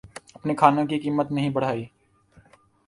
اپنے 0.35 0.53
کھانوں 0.55 0.85
کی 0.85 0.99
قیمت 0.99 1.31
نہیں 1.31 1.49
بڑھائی 1.49 1.85